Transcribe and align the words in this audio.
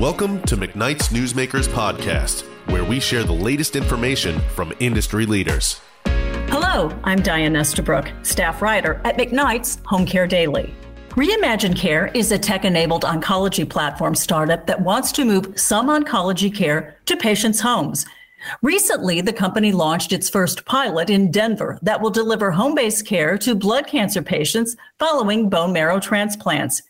Welcome 0.00 0.40
to 0.44 0.56
McKnight's 0.56 1.08
Newsmakers 1.08 1.68
Podcast, 1.68 2.44
where 2.72 2.82
we 2.82 3.00
share 3.00 3.22
the 3.22 3.34
latest 3.34 3.76
information 3.76 4.40
from 4.54 4.72
industry 4.80 5.26
leaders. 5.26 5.78
Hello, 6.06 6.98
I'm 7.04 7.20
Diane 7.20 7.54
Estabrook, 7.54 8.10
staff 8.22 8.62
writer 8.62 8.98
at 9.04 9.18
McKnight's 9.18 9.78
Home 9.84 10.06
Care 10.06 10.26
Daily. 10.26 10.74
Reimagine 11.10 11.76
Care 11.76 12.06
is 12.14 12.32
a 12.32 12.38
tech 12.38 12.64
enabled 12.64 13.02
oncology 13.02 13.68
platform 13.68 14.14
startup 14.14 14.66
that 14.66 14.80
wants 14.80 15.12
to 15.12 15.26
move 15.26 15.52
some 15.60 15.88
oncology 15.88 16.52
care 16.52 16.96
to 17.04 17.14
patients' 17.18 17.60
homes. 17.60 18.06
Recently, 18.62 19.20
the 19.20 19.34
company 19.34 19.70
launched 19.70 20.14
its 20.14 20.30
first 20.30 20.64
pilot 20.64 21.10
in 21.10 21.30
Denver 21.30 21.78
that 21.82 22.00
will 22.00 22.08
deliver 22.08 22.50
home 22.50 22.74
based 22.74 23.06
care 23.06 23.36
to 23.36 23.54
blood 23.54 23.86
cancer 23.86 24.22
patients 24.22 24.76
following 24.98 25.50
bone 25.50 25.74
marrow 25.74 26.00
transplants. 26.00 26.80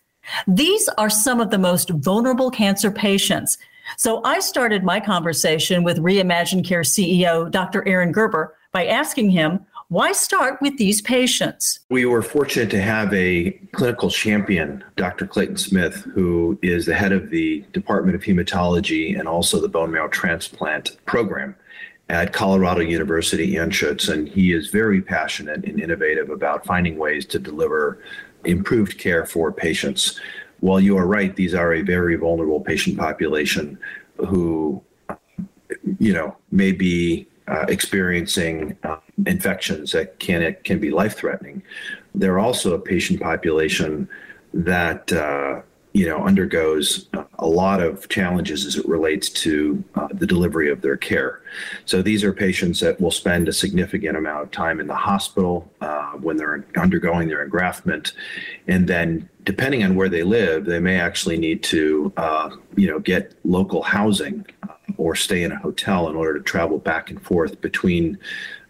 These 0.47 0.89
are 0.99 1.11
some 1.11 1.41
of 1.41 1.51
the 1.51 1.59
most 1.59 1.91
vulnerable 1.91 2.51
cancer 2.51 2.91
patients. 2.91 3.59
So 3.97 4.23
I 4.25 4.41
started 4.41 4.85
my 4.85 5.01
conversation 5.01 5.83
with 5.83 5.99
Reimagine 5.99 6.65
Care 6.65 6.83
CEO 6.83 7.51
Dr. 7.51 7.87
Aaron 7.87 8.13
Gerber 8.13 8.55
by 8.73 8.87
asking 8.87 9.31
him 9.31 9.67
why 9.89 10.13
start 10.13 10.63
with 10.63 10.79
these 10.79 11.03
patients? 11.03 11.81
We 11.89 12.07
were 12.07 12.23
fortunate 12.23 12.71
to 12.71 12.81
have 12.81 13.13
a 13.13 13.51
clinical 13.73 14.09
champion, 14.09 14.85
Dr. 14.95 15.27
Clayton 15.27 15.57
Smith, 15.57 16.07
who 16.15 16.57
is 16.63 16.87
the 16.87 16.95
head 16.95 17.11
of 17.11 17.31
the 17.31 17.65
Department 17.73 18.15
of 18.15 18.23
Hematology 18.23 19.19
and 19.19 19.27
also 19.27 19.61
the 19.61 19.69
bone 19.69 19.91
marrow 19.91 20.07
transplant 20.07 20.97
program 21.07 21.57
at 22.09 22.33
Colorado 22.33 22.83
University 22.83 23.55
Anschutz. 23.55 24.09
And 24.09 24.29
he 24.29 24.53
is 24.53 24.69
very 24.69 25.03
passionate 25.03 25.65
and 25.65 25.81
innovative 25.81 26.31
about 26.31 26.65
finding 26.65 26.97
ways 26.97 27.27
to 27.27 27.41
deliver 27.41 27.99
improved 28.45 28.99
care 28.99 29.27
for 29.27 29.53
patients. 29.53 30.21
While 30.61 30.81
you 30.81 30.97
are 30.99 31.07
right, 31.07 31.35
these 31.35 31.55
are 31.55 31.75
a 31.75 31.83
very 31.83 32.17
vulnerable 32.17 32.61
patient 32.61 32.99
population 32.99 33.79
who, 34.17 34.83
you 35.99 36.13
know, 36.13 36.37
may 36.51 36.73
be 36.73 37.27
uh, 37.49 37.67
experiencing 37.69 38.77
uh, 38.85 38.99
infections 39.27 39.93
that 39.93 40.19
can 40.19 40.43
it 40.43 40.65
can 40.65 40.79
be 40.79 40.91
life 40.91 41.17
threatening. 41.17 41.63
They're 42.15 42.39
also 42.39 42.75
a 42.75 42.79
patient 42.79 43.21
population 43.21 44.09
that 44.53 45.13
uh, 45.13 45.63
you 45.93 46.07
know 46.07 46.25
undergoes 46.25 47.09
a 47.39 47.47
lot 47.47 47.83
of 47.83 48.09
challenges 48.09 48.65
as 48.65 48.77
it 48.77 48.87
relates 48.87 49.29
to 49.29 49.83
uh, 49.95 50.09
the 50.13 50.27
delivery 50.27 50.71
of 50.71 50.81
their 50.83 50.97
care. 50.97 51.43
So 51.85 52.03
these 52.03 52.23
are 52.23 52.33
patients 52.33 52.81
that 52.81 53.01
will 53.01 53.11
spend 53.11 53.49
a 53.49 53.53
significant 53.53 54.17
amount 54.17 54.43
of 54.43 54.51
time 54.51 54.81
in 54.81 54.87
the 54.87 54.95
hospital 54.95 55.71
uh, 55.81 56.13
when 56.13 56.37
they're 56.37 56.65
undergoing 56.77 57.29
their 57.29 57.49
engraftment, 57.49 58.13
and 58.69 58.87
then 58.89 59.29
depending 59.45 59.83
on 59.83 59.95
where 59.95 60.09
they 60.09 60.23
live, 60.23 60.65
they 60.65 60.81
may 60.81 61.01
actually 61.01 61.39
need 61.39 61.63
to 61.65 62.13
uh, 62.17 62.51
you 62.77 62.87
know 62.87 62.99
get 62.99 63.35
local 63.45 63.83
housing 63.83 64.47
or 64.97 65.15
stay 65.15 65.43
in 65.43 65.53
a 65.53 65.59
hotel 65.59 66.09
in 66.09 66.17
order 66.17 66.39
to 66.39 66.45
travel 66.45 66.79
back 66.79 67.11
and 67.11 67.23
forth 67.23 67.61
between 67.61 68.19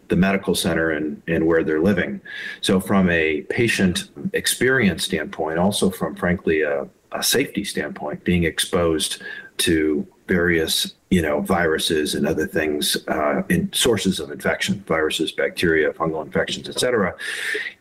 the 0.09 0.17
medical 0.17 0.55
center 0.55 0.91
and, 0.91 1.23
and 1.27 1.47
where 1.47 1.65
they're 1.65 1.81
living. 1.81 2.21
So, 2.61 2.81
from 2.81 3.09
a 3.11 3.43
patient 3.43 4.11
experience 4.35 5.05
standpoint, 5.05 5.59
also 5.59 5.89
from 5.89 6.15
frankly 6.17 6.63
a, 6.63 6.89
a 7.13 7.23
safety 7.23 7.65
standpoint, 7.65 8.25
being 8.25 8.45
exposed 8.45 9.23
to 9.59 10.07
various 10.27 10.95
you 11.11 11.21
know 11.21 11.41
viruses 11.41 12.15
and 12.15 12.27
other 12.27 12.47
things 12.47 12.97
uh, 13.09 13.43
in 13.49 13.71
sources 13.73 14.21
of 14.21 14.31
infection 14.31 14.83
viruses 14.87 15.33
bacteria 15.33 15.93
fungal 15.93 16.25
infections 16.25 16.69
etc 16.69 17.13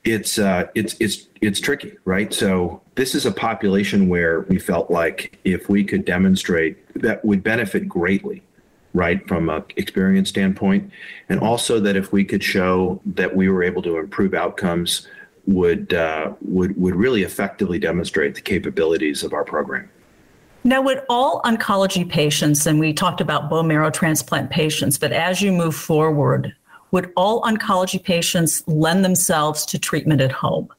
it's 0.03 0.39
uh, 0.39 0.65
it's 0.73 0.95
it's 0.99 1.27
it's 1.41 1.59
tricky 1.59 1.95
right? 2.05 2.33
So 2.33 2.81
this 2.95 3.15
is 3.15 3.25
a 3.25 3.31
population 3.31 4.09
where 4.09 4.41
we 4.41 4.59
felt 4.59 4.91
like 4.91 5.37
if 5.43 5.69
we 5.69 5.83
could 5.83 6.05
demonstrate 6.05 6.77
that 7.01 7.23
would 7.23 7.43
benefit 7.43 7.87
greatly 7.87 8.43
right 8.93 9.25
from 9.27 9.49
a 9.49 9.63
experience 9.77 10.29
standpoint 10.29 10.91
and 11.29 11.39
also 11.39 11.79
that 11.79 11.95
if 11.95 12.11
we 12.11 12.25
could 12.25 12.43
show 12.43 12.99
that 13.05 13.35
we 13.35 13.47
were 13.47 13.63
able 13.63 13.81
to 13.83 13.97
improve 13.97 14.33
outcomes 14.33 15.07
would 15.49 15.93
uh, 15.93 16.33
would 16.41 16.79
would 16.79 16.95
really 16.95 17.23
effectively 17.23 17.79
demonstrate 17.79 18.35
the 18.35 18.41
capabilities 18.41 19.23
of 19.23 19.33
our 19.33 19.43
program. 19.43 19.89
Now 20.63 20.81
would 20.81 21.03
all 21.09 21.41
oncology 21.41 22.07
patients 22.07 22.67
and 22.67 22.79
we 22.79 22.93
talked 22.93 23.19
about 23.19 23.49
bone 23.49 23.67
marrow 23.67 23.89
transplant 23.89 24.49
patients 24.51 24.97
but 24.97 25.11
as 25.11 25.41
you 25.41 25.51
move 25.51 25.75
forward 25.75 26.53
would 26.91 27.11
all 27.15 27.41
oncology 27.43 28.03
patients 28.03 28.67
lend 28.67 29.03
themselves 29.05 29.65
to 29.67 29.79
treatment 29.79 30.21
at 30.21 30.31
home? 30.31 30.69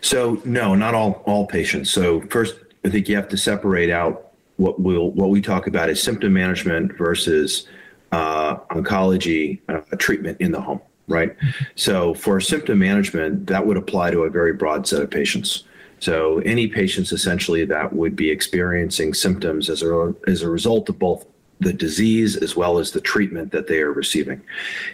So 0.00 0.40
no 0.44 0.74
not 0.74 0.94
all 0.94 1.22
all 1.26 1.46
patients. 1.46 1.90
So 1.90 2.20
first 2.22 2.54
i 2.84 2.88
think 2.88 3.08
you 3.08 3.16
have 3.16 3.28
to 3.28 3.36
separate 3.36 3.90
out 3.90 4.32
what 4.56 4.78
we'll 4.80 5.10
what 5.10 5.30
we 5.30 5.40
talk 5.40 5.66
about 5.66 5.90
is 5.90 6.00
symptom 6.00 6.32
management 6.32 6.96
versus 6.96 7.66
uh, 8.12 8.56
oncology 8.70 9.60
uh, 9.68 9.80
treatment 9.96 10.38
in 10.40 10.52
the 10.52 10.60
home, 10.60 10.80
right? 11.08 11.36
So 11.74 12.14
for 12.14 12.40
symptom 12.40 12.78
management, 12.78 13.46
that 13.46 13.66
would 13.66 13.76
apply 13.76 14.10
to 14.12 14.22
a 14.22 14.30
very 14.30 14.52
broad 14.52 14.86
set 14.86 15.02
of 15.02 15.10
patients. 15.10 15.64
So 15.98 16.38
any 16.40 16.66
patients 16.66 17.12
essentially 17.12 17.64
that 17.66 17.92
would 17.92 18.16
be 18.16 18.30
experiencing 18.30 19.14
symptoms 19.14 19.70
as 19.70 19.82
a 19.82 20.14
as 20.26 20.42
a 20.42 20.50
result 20.50 20.88
of 20.88 20.98
both 20.98 21.26
the 21.60 21.72
disease 21.72 22.36
as 22.36 22.56
well 22.56 22.78
as 22.78 22.90
the 22.90 23.00
treatment 23.00 23.52
that 23.52 23.68
they 23.68 23.78
are 23.78 23.92
receiving. 23.92 24.42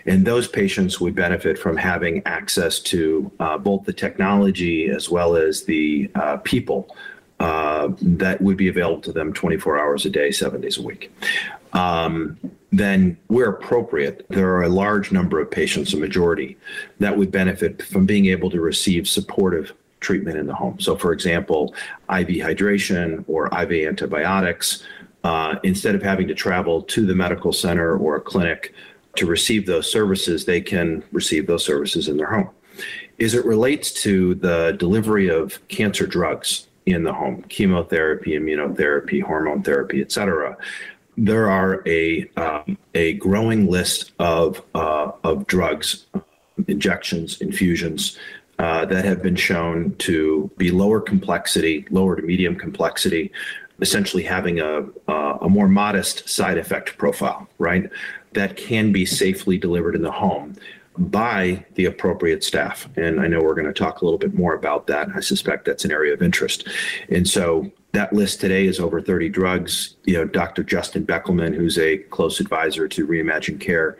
And 0.04 0.26
those 0.26 0.46
patients 0.46 1.00
would 1.00 1.14
benefit 1.14 1.58
from 1.58 1.76
having 1.76 2.22
access 2.26 2.78
to 2.80 3.32
uh, 3.40 3.56
both 3.56 3.84
the 3.84 3.92
technology 3.92 4.90
as 4.90 5.08
well 5.08 5.34
as 5.34 5.64
the 5.64 6.10
uh, 6.14 6.36
people 6.38 6.94
uh, 7.40 7.88
that 8.02 8.40
would 8.40 8.56
be 8.56 8.68
available 8.68 9.00
to 9.00 9.12
them 9.12 9.32
24 9.32 9.78
hours 9.78 10.04
a 10.04 10.10
day, 10.10 10.30
seven 10.30 10.60
days 10.60 10.76
a 10.76 10.82
week. 10.82 11.10
Um, 11.72 12.38
then, 12.70 13.16
where 13.28 13.48
appropriate, 13.48 14.26
there 14.28 14.54
are 14.54 14.62
a 14.62 14.68
large 14.68 15.10
number 15.10 15.40
of 15.40 15.50
patients, 15.50 15.94
a 15.94 15.96
majority, 15.96 16.56
that 16.98 17.16
would 17.16 17.30
benefit 17.30 17.82
from 17.82 18.04
being 18.04 18.26
able 18.26 18.50
to 18.50 18.60
receive 18.60 19.08
supportive 19.08 19.72
treatment 20.00 20.38
in 20.38 20.46
the 20.46 20.54
home. 20.54 20.78
So, 20.78 20.94
for 20.96 21.12
example, 21.12 21.74
IV 22.10 22.28
hydration 22.28 23.24
or 23.26 23.46
IV 23.46 23.88
antibiotics, 23.88 24.84
uh, 25.24 25.56
instead 25.62 25.94
of 25.94 26.02
having 26.02 26.28
to 26.28 26.34
travel 26.34 26.82
to 26.82 27.06
the 27.06 27.14
medical 27.14 27.52
center 27.52 27.96
or 27.96 28.16
a 28.16 28.20
clinic 28.20 28.74
to 29.16 29.26
receive 29.26 29.66
those 29.66 29.90
services, 29.90 30.44
they 30.44 30.60
can 30.60 31.02
receive 31.10 31.46
those 31.46 31.64
services 31.64 32.08
in 32.08 32.16
their 32.18 32.30
home. 32.30 32.50
As 33.18 33.34
it 33.34 33.44
relates 33.44 33.92
to 34.02 34.36
the 34.36 34.76
delivery 34.78 35.28
of 35.28 35.66
cancer 35.68 36.06
drugs, 36.06 36.68
in 36.86 37.02
the 37.02 37.12
home 37.12 37.42
chemotherapy 37.48 38.30
immunotherapy 38.30 39.22
hormone 39.22 39.62
therapy 39.62 40.00
et 40.00 40.10
cetera 40.10 40.56
there 41.18 41.50
are 41.50 41.82
a 41.86 42.28
um, 42.36 42.78
a 42.94 43.14
growing 43.14 43.68
list 43.68 44.12
of 44.18 44.62
uh, 44.74 45.10
of 45.24 45.46
drugs 45.46 46.06
injections 46.66 47.40
infusions 47.40 48.18
uh, 48.58 48.84
that 48.84 49.04
have 49.04 49.22
been 49.22 49.36
shown 49.36 49.94
to 49.96 50.50
be 50.56 50.70
lower 50.70 51.00
complexity 51.00 51.86
lower 51.90 52.16
to 52.16 52.22
medium 52.22 52.56
complexity 52.56 53.30
essentially 53.80 54.24
having 54.24 54.58
a, 54.58 54.84
a 55.08 55.48
more 55.48 55.68
modest 55.68 56.28
side 56.28 56.58
effect 56.58 56.98
profile 56.98 57.48
right 57.58 57.90
that 58.32 58.56
can 58.56 58.92
be 58.92 59.06
safely 59.06 59.56
delivered 59.58 59.94
in 59.94 60.02
the 60.02 60.10
home 60.10 60.54
by 60.98 61.64
the 61.74 61.84
appropriate 61.84 62.42
staff. 62.42 62.88
And 62.96 63.20
I 63.20 63.28
know 63.28 63.40
we're 63.40 63.54
going 63.54 63.66
to 63.66 63.72
talk 63.72 64.02
a 64.02 64.04
little 64.04 64.18
bit 64.18 64.34
more 64.34 64.54
about 64.54 64.88
that. 64.88 65.08
I 65.14 65.20
suspect 65.20 65.64
that's 65.64 65.84
an 65.84 65.92
area 65.92 66.12
of 66.12 66.22
interest. 66.22 66.68
And 67.08 67.28
so 67.28 67.70
that 67.92 68.12
list 68.12 68.40
today 68.40 68.66
is 68.66 68.80
over 68.80 69.00
30 69.00 69.28
drugs. 69.28 69.96
You 70.04 70.14
know, 70.14 70.24
Dr. 70.24 70.62
Justin 70.62 71.06
Bekelman, 71.06 71.54
who's 71.54 71.78
a 71.78 71.98
close 71.98 72.40
advisor 72.40 72.86
to 72.88 73.06
Reimagine 73.06 73.60
Care 73.60 73.96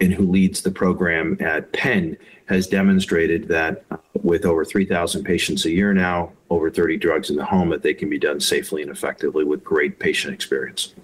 and 0.00 0.12
who 0.12 0.30
leads 0.30 0.62
the 0.62 0.70
program 0.70 1.36
at 1.40 1.72
Penn, 1.72 2.16
has 2.46 2.66
demonstrated 2.66 3.48
that 3.48 3.84
uh, 3.90 3.96
with 4.22 4.44
over 4.44 4.64
3,000 4.64 5.24
patients 5.24 5.64
a 5.64 5.70
year 5.70 5.92
now, 5.92 6.32
over 6.50 6.70
30 6.70 6.96
drugs 6.96 7.30
in 7.30 7.36
the 7.36 7.44
home, 7.44 7.70
that 7.70 7.82
they 7.82 7.94
can 7.94 8.08
be 8.08 8.18
done 8.18 8.40
safely 8.40 8.82
and 8.82 8.90
effectively 8.90 9.44
with 9.44 9.64
great 9.64 9.98
patient 9.98 10.32
experience. 10.32 10.94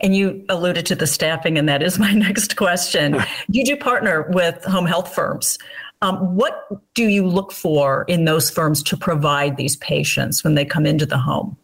And 0.00 0.14
you 0.14 0.44
alluded 0.48 0.86
to 0.86 0.94
the 0.94 1.06
staffing, 1.06 1.58
and 1.58 1.68
that 1.68 1.82
is 1.82 1.98
my 1.98 2.12
next 2.14 2.56
question. 2.56 3.16
you 3.48 3.64
do 3.64 3.76
partner 3.76 4.26
with 4.30 4.62
home 4.64 4.86
health 4.86 5.14
firms. 5.14 5.58
Um, 6.02 6.36
what 6.36 6.68
do 6.94 7.08
you 7.08 7.26
look 7.26 7.52
for 7.52 8.04
in 8.06 8.24
those 8.24 8.50
firms 8.50 8.82
to 8.84 8.96
provide 8.96 9.56
these 9.56 9.76
patients 9.76 10.44
when 10.44 10.54
they 10.54 10.64
come 10.64 10.86
into 10.86 11.06
the 11.06 11.18
home? 11.18 11.56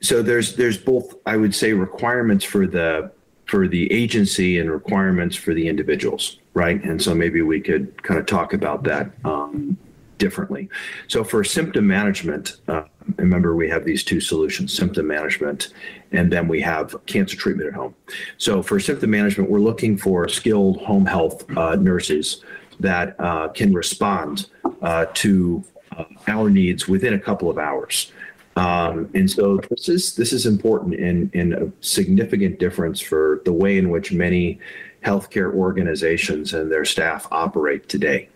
So 0.00 0.22
there's 0.22 0.56
there's 0.56 0.78
both 0.78 1.14
I 1.26 1.36
would 1.36 1.54
say 1.54 1.72
requirements 1.72 2.44
for 2.44 2.66
the 2.66 3.10
for 3.46 3.66
the 3.66 3.90
agency 3.92 4.58
and 4.58 4.70
requirements 4.70 5.34
for 5.36 5.54
the 5.54 5.68
individuals, 5.68 6.38
right? 6.54 6.82
And 6.84 7.00
so 7.00 7.14
maybe 7.14 7.42
we 7.42 7.60
could 7.60 8.02
kind 8.02 8.20
of 8.20 8.26
talk 8.26 8.52
about 8.52 8.84
that 8.84 9.10
um, 9.24 9.76
differently. 10.18 10.68
So 11.08 11.24
for 11.24 11.42
symptom 11.44 11.86
management, 11.86 12.60
uh, 12.68 12.84
remember 13.16 13.56
we 13.56 13.68
have 13.68 13.84
these 13.84 14.04
two 14.04 14.20
solutions 14.20 14.76
symptom 14.76 15.06
management 15.06 15.68
and 16.12 16.32
then 16.32 16.46
we 16.48 16.60
have 16.60 16.94
cancer 17.06 17.36
treatment 17.36 17.68
at 17.68 17.74
home 17.74 17.94
so 18.36 18.62
for 18.62 18.78
symptom 18.78 19.10
management 19.10 19.50
we're 19.50 19.58
looking 19.58 19.96
for 19.96 20.28
skilled 20.28 20.78
home 20.82 21.06
health 21.06 21.44
uh, 21.56 21.74
nurses 21.76 22.44
that 22.80 23.16
uh, 23.18 23.48
can 23.48 23.72
respond 23.72 24.46
uh, 24.82 25.06
to 25.14 25.64
uh, 25.96 26.04
our 26.26 26.48
needs 26.50 26.88
within 26.88 27.14
a 27.14 27.18
couple 27.18 27.50
of 27.50 27.58
hours 27.58 28.12
Um, 28.58 29.08
and 29.14 29.30
so 29.30 29.58
this 29.70 29.88
is 29.88 30.16
this 30.16 30.32
is 30.32 30.44
important 30.44 30.94
and, 30.98 31.32
in 31.32 31.52
a 31.52 31.70
significant 31.80 32.58
difference 32.58 33.00
for 33.00 33.40
the 33.44 33.52
way 33.52 33.78
in 33.78 33.88
which 33.88 34.12
many 34.12 34.58
healthcare 35.04 35.54
organizations 35.54 36.54
and 36.54 36.70
their 36.70 36.84
staff 36.84 37.28
operate 37.30 37.88
today. 37.88 38.28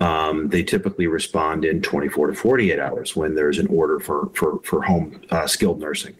Um, 0.00 0.48
they 0.48 0.62
typically 0.62 1.06
respond 1.08 1.66
in 1.66 1.82
24 1.82 2.28
to 2.28 2.34
48 2.34 2.78
hours 2.78 3.16
when 3.16 3.34
there's 3.34 3.58
an 3.58 3.66
order 3.66 4.00
for 4.00 4.30
for 4.34 4.60
for 4.64 4.80
home 4.80 5.20
uh, 5.30 5.46
skilled 5.46 5.78
nursing. 5.78 6.14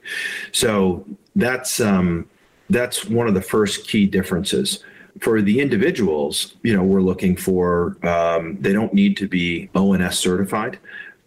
So 0.53 1.07
that's 1.35 1.81
um, 1.81 2.29
that's 2.69 3.07
one 3.07 3.27
of 3.27 3.33
the 3.33 3.43
first 3.43 3.89
key 3.89 4.05
differences. 4.05 4.85
For 5.21 5.41
the 5.41 5.61
individuals, 5.61 6.55
you 6.63 6.77
know, 6.77 6.83
we're 6.83 7.01
looking 7.01 7.37
for 7.37 7.97
um, 8.07 8.59
they 8.61 8.73
don't 8.73 8.93
need 8.93 9.17
to 9.19 9.29
be 9.29 9.71
ONS 9.75 10.19
certified 10.19 10.79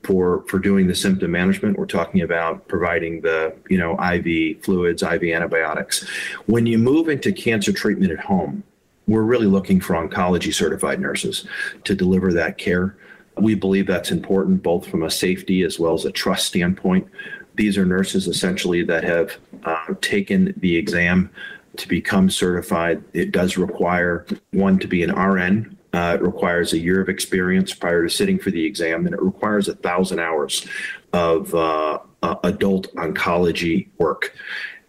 for 0.04 0.44
for 0.48 0.60
doing 0.60 0.88
the 0.88 0.96
symptom 0.96 1.32
management. 1.32 1.78
We're 1.78 1.86
talking 1.86 2.22
about 2.22 2.68
providing 2.68 3.22
the 3.22 3.56
you 3.70 3.78
know 3.78 4.00
IV 4.00 4.64
fluids, 4.64 5.04
IV 5.04 5.24
antibiotics. 5.24 6.08
When 6.46 6.66
you 6.66 6.78
move 6.78 7.10
into 7.10 7.32
cancer 7.32 7.72
treatment 7.72 8.12
at 8.12 8.20
home, 8.20 8.64
we're 9.08 9.24
really 9.24 9.48
looking 9.48 9.82
for 9.82 9.96
oncology 9.96 10.54
certified 10.54 11.00
nurses 11.02 11.46
to 11.84 11.96
deliver 11.96 12.32
that 12.34 12.58
care. 12.58 12.96
We 13.38 13.56
believe 13.56 13.88
that's 13.88 14.12
important 14.12 14.62
both 14.64 14.88
from 14.88 15.04
a 15.04 15.12
safety 15.12 15.64
as 15.64 15.80
well 15.80 15.94
as 15.94 16.06
a 16.06 16.12
trust 16.12 16.46
standpoint. 16.46 17.08
These 17.56 17.78
are 17.78 17.86
nurses 17.86 18.28
essentially 18.28 18.84
that 18.84 19.04
have 19.04 19.38
uh, 19.64 19.94
taken 20.02 20.54
the 20.58 20.76
exam 20.78 21.30
to 21.80 21.88
become 21.88 22.30
certified. 22.30 23.04
It 23.14 23.32
does 23.32 23.58
require 23.58 24.26
one 24.52 24.80
to 24.80 24.88
be 24.88 25.04
an 25.04 25.12
RN. 25.12 25.78
Uh, 25.92 26.18
it 26.20 26.24
requires 26.24 26.74
a 26.74 26.78
year 26.78 27.02
of 27.02 27.10
experience 27.10 27.74
prior 27.74 28.04
to 28.04 28.10
sitting 28.10 28.38
for 28.38 28.52
the 28.52 28.64
exam, 28.64 29.06
and 29.06 29.16
it 29.16 29.22
requires 29.22 29.68
a 29.68 29.76
thousand 29.76 30.20
hours 30.20 30.68
of 31.14 31.54
uh, 31.56 32.00
uh, 32.22 32.36
adult 32.44 32.94
oncology 32.96 33.88
work. 33.98 34.36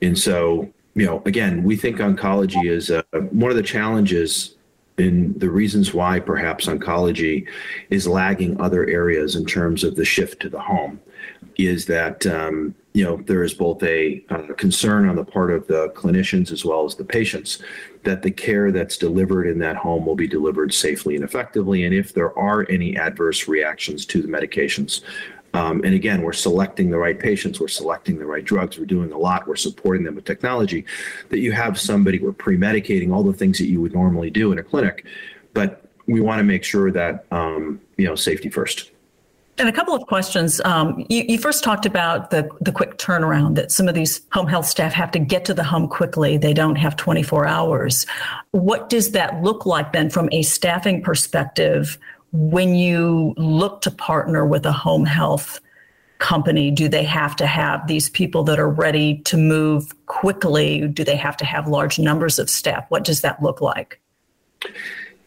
And 0.03 0.19
so 0.19 0.71
you 0.95 1.07
know, 1.07 1.23
again, 1.25 1.63
we 1.63 1.77
think 1.77 1.99
oncology 1.99 2.69
is 2.69 2.91
uh, 2.91 3.03
one 3.31 3.51
of 3.51 3.57
the 3.57 3.63
challenges 3.63 4.57
in 4.99 5.39
the 5.39 5.49
reasons 5.49 5.95
why 5.95 6.21
perhaps 6.21 6.67
oncology 6.67 7.47
is 7.91 8.07
lagging 8.07 8.61
other 8.61 8.87
areas 8.89 9.35
in 9.37 9.47
terms 9.47 9.83
of 9.85 9.97
the 9.97 10.05
shift 10.05 10.41
to 10.41 10.49
the 10.49 10.61
home 10.61 11.01
is 11.57 11.87
that 11.87 12.27
um, 12.27 12.75
you 12.93 13.05
know 13.05 13.17
there 13.27 13.45
is 13.45 13.55
both 13.55 13.83
a, 13.83 14.25
a, 14.31 14.55
concern 14.55 15.09
on 15.09 15.17
the 15.17 15.25
part 15.25 15.53
of 15.53 15.67
the 15.69 15.91
clinicians 15.91 16.51
as 16.51 16.65
well 16.65 16.85
as 16.85 16.97
the 16.97 17.05
patients 17.05 17.63
that 18.03 18.23
the 18.23 18.31
care 18.31 18.73
that's 18.73 18.97
delivered 18.97 19.47
in 19.47 19.59
that 19.59 19.77
home 19.77 20.05
will 20.05 20.17
be 20.17 20.27
delivered 20.27 20.75
safely 20.75 21.15
and 21.15 21.25
effectively 21.25 21.85
and 21.85 21.95
if 21.95 22.13
there 22.15 22.37
are 22.39 22.67
any 22.69 22.97
adverse 22.97 23.47
reactions 23.47 24.05
to 24.05 24.21
the 24.21 24.29
medications 24.29 25.03
um, 25.53 25.83
and 25.85 25.95
again, 25.95 26.23
we're 26.23 26.33
selecting 26.33 26.91
the 26.91 26.99
right 26.99 27.19
patients, 27.19 27.59
we're 27.59 27.69
selecting 27.69 28.19
the 28.19 28.27
right 28.27 28.45
drugs, 28.45 28.79
we're 28.79 28.85
doing 28.85 29.11
a 29.13 29.19
lot, 29.19 29.49
we're 29.49 29.57
supporting 29.57 30.05
them 30.05 30.15
with 30.15 30.25
technology. 30.25 30.85
That 31.31 31.41
you 31.41 31.53
have 31.53 31.79
somebody, 31.79 32.21
we're 32.21 32.33
pre 32.33 32.57
medicating 32.57 33.13
all 33.13 33.25
the 33.25 33.33
things 33.33 33.59
that 33.59 33.67
you 33.67 33.81
would 33.81 33.93
normally 33.93 34.31
do 34.31 34.53
in 34.53 34.59
a 34.59 34.63
clinic, 34.63 35.05
but 35.53 35.85
we 36.07 36.21
want 36.21 36.39
to 36.39 36.45
make 36.45 36.65
sure 36.65 36.91
that, 36.93 37.27
um, 37.33 37.81
you 37.97 38.07
know, 38.07 38.15
safety 38.15 38.49
first. 38.49 38.93
And 39.61 39.69
a 39.69 39.73
couple 39.73 39.95
of 39.95 40.07
questions. 40.07 40.61
Um, 40.65 41.05
you, 41.09 41.25
you, 41.29 41.39
first 41.39 41.63
talked 41.63 41.85
about 41.85 42.31
the, 42.31 42.49
the 42.61 42.73
quick 42.73 42.97
turnaround 42.97 43.55
that 43.57 43.71
some 43.71 43.89
of 43.89 43.95
these 43.95 44.23
home 44.33 44.47
health 44.49 44.67
staff 44.67 44.93
have 44.95 45.11
to 45.13 45.19
get 45.19 45.45
to 45.45 45.55
the 45.55 45.63
home 45.63 45.87
quickly. 45.87 46.39
They 46.39 46.55
don't 46.55 46.77
have 46.77 46.97
24 46.97 47.47
hours. 47.47 48.07
What 48.53 48.89
does 48.89 49.13
that 49.13 49.43
look 49.43 49.67
like 49.67 49.93
then 49.93 50.09
from 50.11 50.29
a 50.33 50.43
staffing 50.43 51.03
perspective? 51.03 51.99
when 52.33 52.75
you 52.75 53.35
look 53.37 53.81
to 53.83 53.91
partner 53.91 54.47
with 54.47 54.65
a 54.65 54.73
home 54.73 55.05
health 55.05 55.61
company, 56.19 56.71
do 56.71 56.89
they 56.89 57.05
have 57.05 57.35
to 57.37 57.47
have 57.47 57.87
these 57.87 58.11
people 58.11 58.45
that 58.45 58.59
are 58.59 58.69
ready 58.69 59.19
to 59.23 59.37
move 59.37 59.95
quickly? 60.07 60.87
Do 60.89 61.03
they 61.03 61.17
have 61.17 61.37
to 61.39 61.45
have 61.45 61.67
large 61.67 61.99
numbers 61.99 62.39
of 62.39 62.51
staff? 62.51 62.85
What 62.91 63.05
does 63.05 63.23
that 63.23 63.43
look 63.43 63.61
like? 63.61 64.01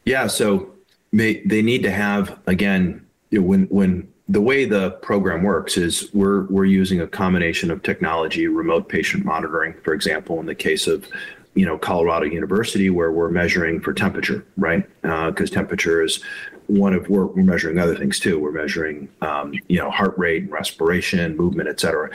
Yeah, 0.06 0.27
so 0.27 0.71
they, 1.12 1.41
they 1.45 1.62
need 1.62 1.83
to 1.83 1.91
have 1.91 2.39
again 2.47 3.06
when 3.31 3.63
when 3.65 4.12
the 4.29 4.41
way 4.41 4.65
the 4.65 4.91
program 4.91 5.43
works 5.43 5.77
is 5.77 6.09
we're 6.13 6.43
we're 6.43 6.65
using 6.65 7.01
a 7.01 7.07
combination 7.07 7.69
of 7.71 7.83
technology, 7.83 8.47
remote 8.47 8.87
patient 8.87 9.25
monitoring, 9.25 9.73
for 9.83 9.93
example, 9.93 10.39
in 10.39 10.45
the 10.45 10.55
case 10.55 10.87
of 10.87 11.07
you 11.55 11.65
know 11.65 11.77
Colorado 11.77 12.25
University, 12.25 12.89
where 12.89 13.11
we're 13.11 13.29
measuring 13.29 13.81
for 13.81 13.93
temperature, 13.93 14.45
right? 14.57 14.87
Because 15.01 15.51
uh, 15.51 15.53
temperature 15.53 16.01
is 16.01 16.23
one 16.67 16.93
of 16.93 17.09
we're, 17.09 17.25
we're 17.25 17.43
measuring 17.43 17.77
other 17.79 17.95
things 17.95 18.19
too. 18.19 18.39
We're 18.39 18.51
measuring, 18.53 19.09
um, 19.21 19.53
you 19.67 19.77
know, 19.77 19.91
heart 19.91 20.17
rate, 20.17 20.49
respiration, 20.49 21.35
movement, 21.35 21.67
et 21.67 21.81
cetera. 21.81 22.09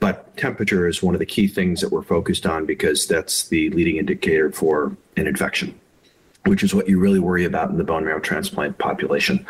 But 0.00 0.36
temperature 0.36 0.88
is 0.88 1.02
one 1.02 1.14
of 1.14 1.20
the 1.20 1.26
key 1.26 1.46
things 1.46 1.80
that 1.80 1.92
we're 1.92 2.02
focused 2.02 2.44
on 2.44 2.66
because 2.66 3.06
that's 3.06 3.48
the 3.48 3.70
leading 3.70 3.98
indicator 3.98 4.50
for 4.50 4.96
an 5.16 5.28
infection 5.28 5.78
which 6.46 6.62
is 6.62 6.74
what 6.74 6.88
you 6.88 6.98
really 6.98 7.20
worry 7.20 7.44
about 7.44 7.70
in 7.70 7.76
the 7.76 7.84
bone 7.84 8.04
marrow 8.04 8.20
transplant 8.20 8.76
population. 8.78 9.46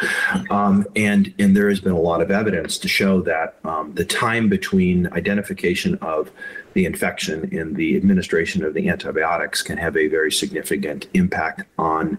Um, 0.50 0.87
and, 0.94 1.33
and 1.39 1.56
there 1.56 1.69
has 1.69 1.81
been 1.81 1.93
a 1.93 2.00
lot 2.00 2.21
of 2.21 2.31
evidence 2.31 2.77
to 2.79 2.89
show 2.89 3.23
that 3.23 3.56
um, 3.65 3.94
the 3.94 4.05
time 4.05 4.49
between 4.49 5.06
identification 5.12 5.94
of 6.03 6.31
the 6.75 6.85
infection 6.85 7.49
and 7.56 7.77
the 7.77 7.97
administration 7.97 8.65
of 8.65 8.75
the 8.75 8.89
antibiotics 8.89 9.62
can 9.62 9.79
have 9.79 9.97
a 9.97 10.09
very 10.09 10.31
significant 10.31 11.06
impact 11.15 11.62
on 11.79 12.19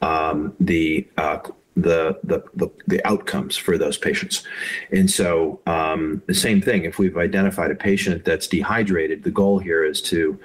um, 0.00 0.54
the 0.60 1.06
uh, 1.16 1.38
the, 1.76 2.18
the, 2.22 2.40
the, 2.54 2.70
the, 2.86 3.04
outcomes 3.04 3.56
for 3.56 3.76
those 3.76 3.98
patients. 3.98 4.44
And 4.92 5.10
so 5.10 5.60
um, 5.66 6.22
the 6.26 6.34
same 6.34 6.62
thing, 6.62 6.84
if 6.84 7.00
we've 7.00 7.16
identified 7.16 7.72
a 7.72 7.74
patient 7.74 8.24
that's 8.24 8.46
dehydrated, 8.46 9.24
the 9.24 9.32
goal 9.32 9.58
here 9.58 9.84
is 9.84 10.00
to 10.02 10.38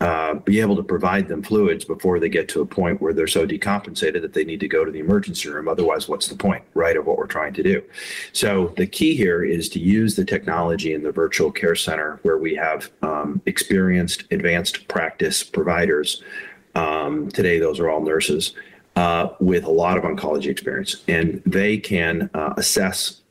uh, 0.00 0.34
be 0.34 0.60
able 0.60 0.76
to 0.76 0.82
provide 0.82 1.26
them 1.26 1.42
fluids 1.42 1.84
before 1.84 2.20
they 2.20 2.28
get 2.28 2.48
to 2.50 2.60
a 2.60 2.66
point 2.66 3.00
where 3.00 3.14
they're 3.14 3.26
so 3.26 3.46
decompensated 3.46 4.20
that 4.20 4.34
they 4.34 4.44
need 4.44 4.60
to 4.60 4.68
go 4.68 4.84
to 4.84 4.90
the 4.90 4.98
emergency 4.98 5.48
room. 5.48 5.68
Otherwise, 5.68 6.06
what's 6.06 6.28
the 6.28 6.36
point, 6.36 6.62
right, 6.74 6.96
of 6.96 7.06
what 7.06 7.16
we're 7.16 7.26
trying 7.26 7.54
to 7.54 7.62
do? 7.62 7.82
So 8.32 8.74
the 8.76 8.86
key 8.86 9.16
here 9.16 9.42
is 9.42 9.70
to 9.70 9.80
use 9.80 10.14
the 10.14 10.24
technology 10.24 10.92
in 10.92 11.02
the 11.02 11.12
virtual 11.12 11.50
care 11.50 11.74
center 11.74 12.20
where 12.22 12.36
we 12.36 12.54
have 12.56 12.90
um, 13.00 13.40
experienced, 13.46 14.24
advanced 14.30 14.86
practice 14.86 15.42
providers. 15.42 16.22
Um, 16.74 17.30
today, 17.30 17.58
those 17.58 17.80
are 17.80 17.88
all 17.88 18.02
nurses 18.02 18.52
uh, 18.96 19.28
with 19.40 19.64
a 19.64 19.70
lot 19.70 19.96
of 19.96 20.04
oncology 20.04 20.46
experience, 20.46 21.02
and 21.08 21.42
they 21.46 21.78
can 21.78 22.28
uh, 22.34 22.52
assess 22.58 23.22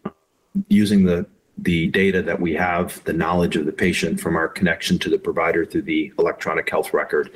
using 0.70 1.04
the 1.04 1.28
the 1.58 1.88
data 1.88 2.22
that 2.22 2.40
we 2.40 2.54
have, 2.54 3.04
the 3.06 3.14
knowledge 3.14 3.56
of 3.56 3.66
the 3.66 3.72
patient 3.72 4.20
from 4.20 4.36
our 4.36 4.48
connection 4.48 5.00
to 5.00 5.10
the 5.10 5.18
provider 5.18 5.66
through 5.66 5.84
the 5.84 6.14
electronic 6.20 6.70
health 6.70 6.94
record, 6.94 7.32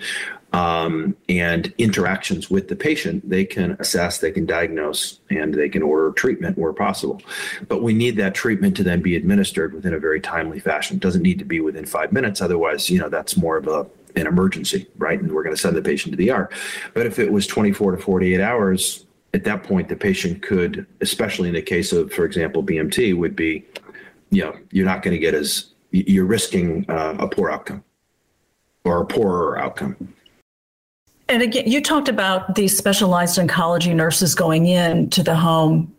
um, 0.51 1.15
and 1.29 1.73
interactions 1.77 2.49
with 2.49 2.67
the 2.67 2.75
patient, 2.75 3.27
they 3.29 3.45
can 3.45 3.77
assess, 3.79 4.17
they 4.17 4.31
can 4.31 4.45
diagnose, 4.45 5.19
and 5.29 5.53
they 5.53 5.69
can 5.69 5.81
order 5.83 6.11
treatment 6.11 6.57
where 6.57 6.73
possible. 6.73 7.21
But 7.67 7.81
we 7.83 7.93
need 7.93 8.17
that 8.17 8.35
treatment 8.35 8.75
to 8.77 8.83
then 8.83 9.01
be 9.01 9.15
administered 9.15 9.73
within 9.73 9.93
a 9.93 9.99
very 9.99 10.19
timely 10.19 10.59
fashion. 10.59 10.97
It 10.97 11.03
doesn't 11.03 11.21
need 11.21 11.39
to 11.39 11.45
be 11.45 11.59
within 11.59 11.85
five 11.85 12.11
minutes. 12.11 12.41
Otherwise, 12.41 12.89
you 12.89 12.99
know, 12.99 13.09
that's 13.09 13.37
more 13.37 13.57
of 13.57 13.67
a 13.67 13.87
an 14.15 14.25
emergency, 14.27 14.87
right? 14.97 15.19
And 15.19 15.31
we're 15.31 15.43
going 15.43 15.55
to 15.55 15.61
send 15.61 15.75
the 15.75 15.81
patient 15.83 16.13
to 16.13 16.17
the 16.17 16.31
ER. 16.31 16.49
But 16.95 17.05
if 17.05 17.19
it 17.19 17.31
was 17.31 17.45
24 17.45 17.91
to 17.91 17.97
48 17.97 18.41
hours, 18.41 19.05
at 19.33 19.43
that 19.43 19.63
point, 19.63 19.89
the 19.89 19.95
patient 19.95 20.41
could, 20.41 20.87
especially 21.01 21.49
in 21.49 21.55
the 21.55 21.61
case 21.61 21.93
of, 21.93 22.11
for 22.11 22.25
example, 22.25 22.63
BMT, 22.63 23.15
would 23.15 23.35
be, 23.35 23.65
you 24.31 24.43
know, 24.43 24.55
you're 24.71 24.85
not 24.85 25.01
going 25.01 25.13
to 25.13 25.19
get 25.19 25.33
as, 25.33 25.73
you're 25.91 26.25
risking 26.25 26.85
uh, 26.89 27.15
a 27.19 27.27
poor 27.27 27.49
outcome 27.49 27.83
or 28.83 29.01
a 29.01 29.05
poorer 29.05 29.59
outcome. 29.59 30.13
And 31.27 31.43
again, 31.43 31.67
you 31.67 31.81
talked 31.81 32.09
about 32.09 32.55
these 32.55 32.75
specialized 32.75 33.37
oncology 33.37 33.95
nurses 33.95 34.33
going 34.33 34.65
in 34.65 35.09
to 35.11 35.21
the 35.21 35.35
home. 35.35 35.93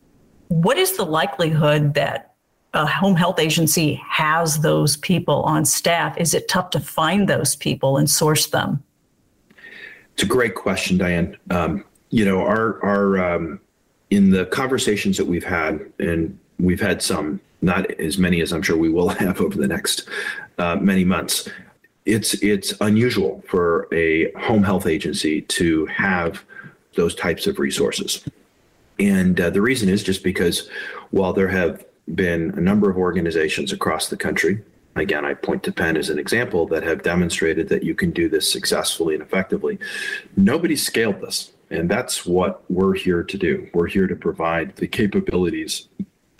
What 0.48 0.76
is 0.76 0.96
the 0.96 1.04
likelihood 1.04 1.94
that 1.94 2.34
a 2.74 2.86
home 2.86 3.16
health 3.16 3.38
agency 3.38 4.00
has 4.08 4.60
those 4.60 4.96
people 4.96 5.42
on 5.42 5.64
staff? 5.64 6.16
Is 6.18 6.34
it 6.34 6.48
tough 6.48 6.70
to 6.70 6.80
find 6.80 7.28
those 7.28 7.54
people 7.54 7.96
and 7.96 8.10
source 8.10 8.48
them? 8.48 8.82
It's 10.14 10.24
a 10.24 10.26
great 10.26 10.54
question, 10.54 10.98
Diane. 10.98 11.36
Um, 11.50 11.84
you 12.10 12.24
know, 12.24 12.40
our 12.40 12.82
our 12.84 13.34
um, 13.34 13.60
in 14.10 14.30
the 14.30 14.46
conversations 14.46 15.16
that 15.16 15.26
we've 15.26 15.44
had, 15.44 15.80
and 16.00 16.38
we've 16.60 16.80
had 16.80 17.02
some, 17.02 17.40
not 17.62 17.90
as 17.92 18.18
many 18.18 18.40
as 18.40 18.52
I'm 18.52 18.62
sure 18.62 18.76
we 18.76 18.88
will 18.88 19.08
have 19.24 19.40
over 19.40 19.56
the 19.56 19.68
next 19.68 20.08
uh, 20.58 20.76
many 20.76 21.04
months. 21.04 21.48
It's 22.06 22.34
it's 22.42 22.72
unusual 22.80 23.44
for 23.46 23.88
a 23.92 24.32
home 24.32 24.62
health 24.62 24.86
agency 24.86 25.42
to 25.42 25.86
have 25.86 26.44
those 26.94 27.14
types 27.14 27.46
of 27.46 27.58
resources, 27.58 28.24
and 28.98 29.40
uh, 29.40 29.50
the 29.50 29.60
reason 29.60 29.88
is 29.88 30.02
just 30.02 30.24
because 30.24 30.68
while 31.10 31.32
there 31.32 31.48
have 31.48 31.84
been 32.14 32.50
a 32.56 32.60
number 32.60 32.90
of 32.90 32.96
organizations 32.96 33.72
across 33.72 34.08
the 34.08 34.16
country. 34.16 34.62
Again, 34.96 35.24
I 35.24 35.34
point 35.34 35.62
to 35.64 35.72
Penn 35.72 35.96
as 35.96 36.10
an 36.10 36.18
example 36.18 36.66
that 36.66 36.82
have 36.82 37.02
demonstrated 37.02 37.68
that 37.68 37.84
you 37.84 37.94
can 37.94 38.10
do 38.10 38.28
this 38.28 38.50
successfully 38.50 39.14
and 39.14 39.22
effectively. 39.22 39.78
Nobody 40.36 40.74
scaled 40.74 41.20
this, 41.20 41.52
and 41.70 41.88
that's 41.88 42.26
what 42.26 42.64
we're 42.68 42.94
here 42.94 43.22
to 43.22 43.38
do. 43.38 43.68
We're 43.72 43.86
here 43.86 44.08
to 44.08 44.16
provide 44.16 44.74
the 44.76 44.88
capabilities 44.88 45.88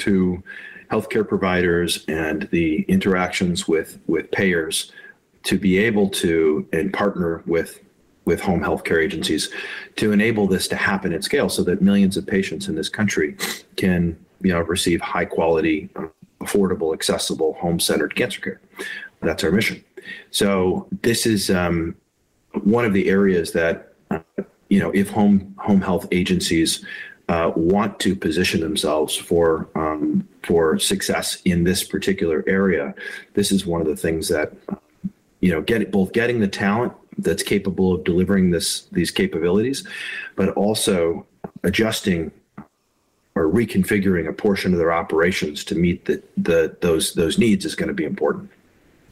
to 0.01 0.43
healthcare 0.91 1.27
providers 1.27 2.05
and 2.09 2.49
the 2.51 2.83
interactions 2.83 3.69
with 3.69 3.99
with 4.07 4.31
payers 4.31 4.93
to 5.45 5.59
be 5.59 5.79
able 5.79 6.09
to 6.09 6.69
and 6.73 6.93
partner 6.93 7.43
with 7.47 7.81
with 8.25 8.41
home 8.41 8.61
healthcare 8.61 9.03
agencies 9.03 9.51
to 9.97 10.13
enable 10.13 10.47
this 10.47 10.69
to 10.69 10.77
happen 10.77 11.13
at 11.13 11.25
scale 11.25 11.49
so 11.49 11.63
that 11.63 11.81
millions 11.81 12.17
of 12.17 12.27
patients 12.27 12.69
in 12.69 12.75
this 12.75 12.89
country 12.89 13.37
can 13.77 14.19
you 14.43 14.53
know 14.53 14.61
receive 14.61 15.01
high 15.01 15.25
quality 15.25 15.89
affordable 16.41 16.93
accessible 16.93 17.55
home 17.55 17.79
centered 17.79 18.15
cancer 18.15 18.41
care. 18.41 18.61
That's 19.21 19.45
our 19.45 19.53
mission. 19.53 19.85
So 20.31 20.89
this 21.03 21.27
is 21.27 21.51
um, 21.51 21.95
one 22.63 22.85
of 22.85 22.95
the 22.95 23.09
areas 23.09 23.53
that 23.53 23.93
uh, 24.11 24.21
you 24.69 24.81
know 24.81 24.91
if 24.91 25.11
home 25.11 25.55
home 25.59 25.81
health 25.81 26.07
agencies 26.11 26.85
uh, 27.31 27.53
want 27.55 28.01
to 28.01 28.17
position 28.17 28.61
themselves 28.61 29.15
for 29.15 29.69
um, 29.77 30.27
for 30.43 30.81
success 30.81 31.41
in 31.45 31.63
this 31.63 31.85
particular 31.85 32.43
area. 32.49 32.93
This 33.35 33.53
is 33.53 33.65
one 33.65 33.81
of 33.81 33.87
the 33.87 33.95
things 33.95 34.29
that 34.29 34.53
you 35.39 35.53
know 35.53 35.63
get 35.63 35.93
both 35.93 36.13
getting 36.13 36.41
the 36.41 36.49
talent 36.49 36.93
that's 37.19 37.45
capable 37.45 37.95
of 37.95 38.03
delivering 38.03 38.51
this 38.51 38.83
these 38.91 39.13
capabilities, 39.13 39.87
but 40.35 40.49
also 40.51 41.25
adjusting 41.63 42.33
or 43.37 43.45
reconfiguring 43.49 44.29
a 44.29 44.33
portion 44.33 44.73
of 44.73 44.81
their 44.81 44.93
operations 44.93 45.63
to 45.67 45.77
meet 45.77 46.07
the, 46.07 46.21
the 46.37 46.77
those 46.81 47.15
those 47.15 47.39
needs 47.39 47.65
is 47.65 47.77
going 47.77 47.87
to 47.87 47.95
be 47.95 48.05
important 48.05 48.51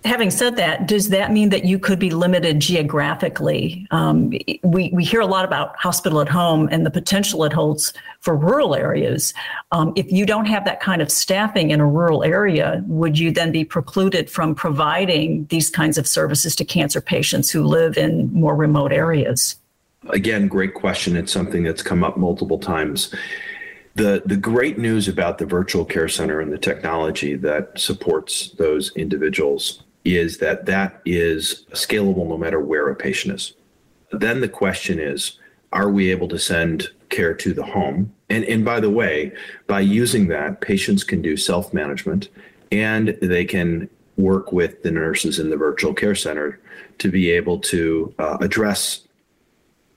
having 0.09 0.31
said 0.31 0.57
that, 0.57 0.89
does 0.89 1.11
that 1.11 1.33
mean 1.33 1.51
that 1.51 1.67
you 1.67 1.79
could 1.79 1.99
be 1.99 2.09
limited 2.09 2.59
geographically? 2.61 3.87
Um, 3.91 4.31
we, 4.63 4.91
we 4.93 5.05
hear 5.05 5.21
a 5.21 5.27
lot 5.27 5.45
about 5.45 5.77
hospital 5.77 6.21
at 6.23 6.29
home 6.29 6.67
and 6.73 6.85
the 6.87 6.91
potential 6.91 7.45
it 7.45 7.53
holds 7.53 7.93
for 8.21 8.35
rural 8.35 8.75
areas. 8.75 9.35
Um, 9.71 9.93
if 9.97 10.11
you 10.11 10.25
don't 10.25 10.47
have 10.47 10.65
that 10.65 10.81
kind 10.81 11.03
of 11.03 11.13
staffing 11.13 11.71
in 11.71 11.81
a 11.81 11.87
rural 11.87 12.25
area, 12.25 12.83
would 12.87 13.19
you 13.19 13.31
then 13.31 13.53
be 13.53 13.65
precluded 13.65 14.31
from 14.31 14.55
providing 14.55 15.45
these 15.51 15.69
kinds 15.69 15.99
of 15.99 16.07
services 16.07 16.57
to 16.57 16.65
cancer 16.65 17.03
patients 17.03 17.51
who 17.51 17.63
live 17.63 17.99
in 17.99 18.33
more 18.33 18.57
remote 18.57 18.93
areas? 18.93 19.57
Again, 20.09 20.49
great 20.49 20.73
question. 20.73 21.17
It's 21.17 21.33
something 21.33 21.65
that's 21.65 21.83
come 21.83 22.03
up 22.03 22.17
multiple 22.17 22.59
times. 22.59 23.15
The, 23.95 24.23
the 24.25 24.37
great 24.37 24.79
news 24.79 25.07
about 25.07 25.37
the 25.37 25.45
virtual 25.45 25.85
care 25.85 26.09
center 26.09 26.41
and 26.41 26.51
the 26.51 26.59
technology 26.59 27.35
that 27.35 27.79
supports 27.79 28.53
those 28.53 28.91
individuals 28.97 29.83
is 30.17 30.39
that 30.39 30.67
that 30.67 31.01
is 31.05 31.67
scalable 31.73 32.27
no 32.27 32.39
matter 32.39 32.61
where 32.61 32.89
a 32.89 32.97
patient 32.97 33.35
is. 33.35 33.55
Then 34.11 34.41
the 34.41 34.49
question 34.49 34.99
is, 34.99 35.39
are 35.73 35.91
we 35.91 36.11
able 36.11 36.29
to 36.29 36.39
send 36.39 36.89
care 37.11 37.35
to 37.35 37.53
the 37.53 37.65
home? 37.65 38.13
And, 38.31 38.45
and 38.45 38.65
by 38.65 38.81
the 38.81 38.91
way, 38.91 39.33
by 39.67 39.81
using 39.81 40.29
that, 40.29 40.61
patients 40.61 41.05
can 41.05 41.21
do 41.21 41.37
self 41.37 41.73
management 41.75 42.29
and 42.73 43.09
they 43.21 43.45
can 43.45 43.89
work 44.17 44.53
with 44.53 44.83
the 44.83 44.91
nurses 44.91 45.39
in 45.39 45.51
the 45.51 45.57
virtual 45.57 45.95
care 45.95 46.15
center 46.15 46.61
to 46.99 47.11
be 47.11 47.31
able 47.31 47.59
to 47.59 48.15
uh, 48.19 48.39
address 48.41 49.03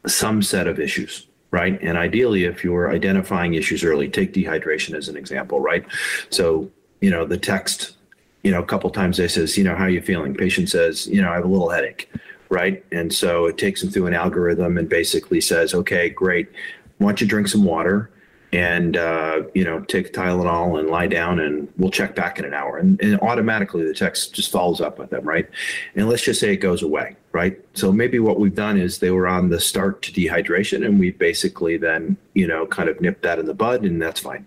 some 0.06 0.42
set 0.42 0.68
of 0.68 0.80
issues 0.80 1.28
right? 1.52 1.78
And 1.82 1.98
ideally, 1.98 2.46
if 2.46 2.64
you're 2.64 2.90
identifying 2.90 3.54
issues 3.54 3.84
early, 3.84 4.10
take 4.10 4.34
dehydration 4.34 4.96
as 4.96 5.10
an 5.10 5.18
example, 5.18 5.60
right? 5.60 5.86
So, 6.30 6.72
you 7.02 7.10
know, 7.10 7.26
the 7.26 7.38
text 7.38 7.98
you 8.44 8.52
know, 8.52 8.62
a 8.62 8.66
couple 8.66 8.90
times 8.90 9.18
they 9.18 9.28
says, 9.28 9.58
you 9.58 9.64
know, 9.64 9.76
how 9.76 9.86
are 9.86 9.90
you 9.90 10.02
feeling? 10.02 10.34
Patient 10.34 10.70
says, 10.70 11.08
you 11.08 11.22
know, 11.22 11.32
I 11.32 11.36
have 11.36 11.46
a 11.46 11.48
little 11.48 11.70
headache, 11.70 12.12
right? 12.50 12.84
And 12.92 13.14
so 13.14 13.46
it 13.46 13.58
takes 13.58 13.82
them 13.82 13.92
through 13.92 14.08
an 14.08 14.14
algorithm 14.14 14.78
and 14.78 14.90
basically 14.90 15.42
says, 15.42 15.74
okay, 15.74 16.10
great. 16.10 16.50
Why 16.98 17.08
don't 17.08 17.22
you 17.22 17.28
drink 17.28 17.48
some 17.48 17.64
water? 17.64 18.10
and 18.54 18.98
uh, 18.98 19.44
you 19.54 19.64
know 19.64 19.80
take 19.82 20.14
Tylenol 20.14 20.80
and 20.80 20.90
lie 20.90 21.08
down 21.08 21.40
and 21.40 21.72
we'll 21.78 21.92
check 21.92 22.16
back 22.16 22.40
in 22.40 22.46
an 22.46 22.54
hour 22.54 22.78
and, 22.78 23.02
and, 23.02 23.20
automatically 23.22 23.86
the 23.86 23.94
text 23.94 24.34
just 24.34 24.52
follows 24.52 24.82
up 24.82 25.00
with 25.00 25.10
them 25.10 25.24
right 25.24 25.50
and 25.96 26.10
let's 26.10 26.24
just 26.24 26.40
say 26.40 26.54
it 26.54 26.58
goes 26.58 26.82
away 26.84 27.16
right? 27.34 27.58
So 27.74 27.92
maybe 27.92 28.20
what 28.20 28.40
we've 28.40 28.54
done 28.54 28.78
is 28.78 29.00
they 29.00 29.12
were 29.12 29.28
on 29.28 29.50
the 29.50 29.60
start 29.60 30.02
to 30.04 30.12
dehydration 30.12 30.86
and 30.86 31.00
we 31.00 31.12
basically 31.12 31.78
then 31.78 32.18
you 32.34 32.48
know 32.48 32.66
kind 32.66 32.90
of 32.90 33.00
nipped 33.00 33.24
that 33.24 33.40
in 33.40 33.46
the 33.46 33.54
bud 33.54 33.84
and 33.84 34.02
that's 34.02 34.20
fine. 34.20 34.46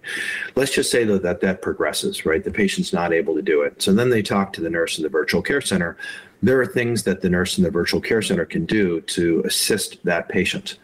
Let's 0.54 0.74
just 0.74 0.90
say 0.90 1.04
though 1.04 1.18
that 1.18 1.40
that 1.40 1.62
progresses 1.62 2.26
right? 2.26 2.44
The 2.44 2.50
patient's 2.50 2.92
not 2.92 3.12
able 3.12 3.34
to 3.34 3.42
do 3.42 3.62
it. 3.62 3.80
So 3.80 3.92
then 3.92 4.10
they 4.10 4.22
talk 4.22 4.52
to 4.54 4.60
the 4.60 4.70
nurse 4.70 4.98
in 4.98 5.02
the 5.02 5.08
virtual 5.08 5.42
care 5.42 5.60
center. 5.60 5.96
There 6.42 6.60
are 6.60 6.66
things 6.66 7.04
that 7.04 7.22
the 7.22 7.30
nurse 7.30 7.56
in 7.56 7.64
the 7.64 7.70
virtual 7.70 8.00
care 8.00 8.22
center 8.22 8.44
can 8.44 8.66
do 8.66 9.00
to 9.02 9.42
assist 9.44 10.04
that 10.04 10.28
patient 10.28 10.78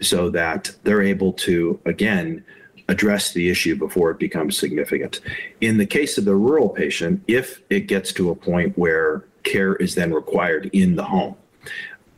so 0.00 0.28
that 0.30 0.72
they're 0.84 1.02
able 1.02 1.32
to 1.32 1.80
again 1.86 2.44
address 2.88 3.32
the 3.32 3.48
issue 3.48 3.74
before 3.74 4.10
it 4.10 4.18
becomes 4.18 4.56
significant. 4.56 5.20
In 5.60 5.78
the 5.78 5.86
case 5.86 6.18
of 6.18 6.24
the 6.24 6.36
rural 6.36 6.68
patient, 6.68 7.22
if 7.26 7.62
it 7.70 7.88
gets 7.88 8.12
to 8.12 8.30
a 8.30 8.34
point 8.34 8.76
where 8.78 9.24
care 9.42 9.76
is 9.76 9.94
then 9.94 10.12
required 10.12 10.70
in 10.72 10.96
the 10.96 11.04
home, 11.04 11.36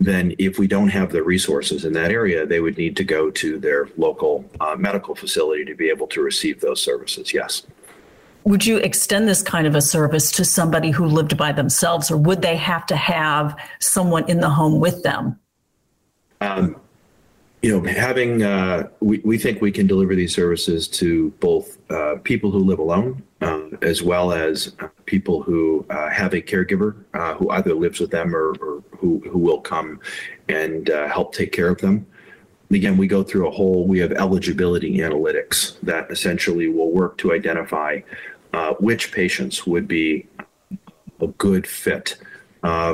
then 0.01 0.35
if 0.39 0.59
we 0.59 0.67
don't 0.67 0.89
have 0.89 1.11
the 1.11 1.23
resources 1.23 1.85
in 1.85 1.93
that 1.95 2.11
area, 2.11 2.47
they 2.47 2.61
would 2.61 2.79
need 2.79 2.97
to 2.97 3.05
go 3.05 3.31
to 3.33 3.59
their 3.59 3.89
local 3.97 4.45
uh, 4.61 4.77
medical 4.77 5.15
facility 5.15 5.65
to 5.65 5.75
be 5.75 5.89
able 5.89 6.07
to 6.09 6.23
receive 6.23 6.61
those 6.61 6.83
services. 6.83 7.35
Yes. 7.35 7.63
Would 8.45 8.65
you 8.65 8.79
extend 8.79 9.29
this 9.29 9.43
kind 9.43 9.67
of 9.67 9.75
a 9.75 9.81
service 9.81 10.31
to 10.33 10.45
somebody 10.45 10.91
who 10.91 11.05
lived 11.05 11.37
by 11.37 11.53
themselves, 11.53 12.11
or 12.11 12.17
would 12.17 12.43
they 12.43 12.57
have 12.57 12.87
to 12.87 12.97
have 12.97 13.57
someone 13.81 14.29
in 14.29 14.41
the 14.41 14.49
home 14.49 14.79
with 14.81 15.03
them? 15.03 15.39
Um, 16.41 16.77
you 17.63 17.73
know, 17.73 17.91
having 17.91 18.45
uh, 18.45 18.89
we, 19.01 19.19
we 19.25 19.37
think 19.37 19.61
we 19.61 19.73
can 19.73 19.89
deliver 19.89 20.15
these 20.15 20.35
services 20.35 20.87
to 20.89 21.31
both 21.41 21.77
uh, 21.91 22.17
people 22.23 22.53
who 22.53 22.61
live 22.61 22.79
alone 22.79 23.23
um, 23.41 23.79
as 23.83 24.03
well 24.03 24.33
as 24.33 24.75
uh, 24.81 24.89
people 25.07 25.43
who 25.43 25.85
uh, 25.91 26.09
have 26.09 26.35
a 26.35 26.41
caregiver 26.41 27.05
uh, 27.15 27.35
who 27.35 27.51
either 27.51 27.75
lives 27.75 28.01
with 28.01 28.11
them 28.11 28.35
or, 28.35 28.55
or 28.61 28.78
who, 28.99 29.21
who 29.31 29.39
will 29.39 29.61
come 29.61 30.01
and 30.49 30.91
uh, 30.91 31.09
help 31.09 31.35
take 31.35 31.53
care 31.53 31.69
of 31.69 31.81
them. 31.81 32.07
Again, 32.71 32.97
we 32.97 33.07
go 33.07 33.23
through 33.23 33.49
a 33.49 33.51
whole, 33.51 33.87
we 33.87 33.99
have 34.01 34.13
eligibility 34.13 34.99
analytics 34.99 35.81
that 35.81 36.11
essentially 36.11 36.69
will 36.69 36.91
work 36.91 37.17
to 37.19 37.33
identify 37.33 38.01
which 38.79 39.13
patients 39.13 39.67
would 39.67 39.89
be 39.89 40.27
a 41.21 41.27
good 41.39 41.67
fit 41.67 42.17